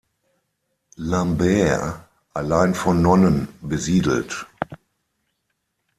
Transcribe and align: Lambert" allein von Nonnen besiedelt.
Lambert" 0.95 2.07
allein 2.33 2.73
von 2.73 3.03
Nonnen 3.03 3.47
besiedelt. 3.61 4.47